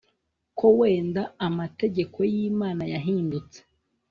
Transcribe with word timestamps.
ko 0.57 0.65
wenda 0.79 1.21
amategeko 1.47 2.17
y'imana 2.31 2.83
yahindutse 2.93 3.59